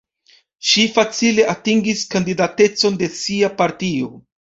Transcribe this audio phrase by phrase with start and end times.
[0.69, 4.15] Ŝi facile atingis kandidatecon de sia partio.